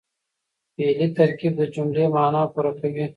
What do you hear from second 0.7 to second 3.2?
فعلي ترکیب د جملې مانا پوره کوي.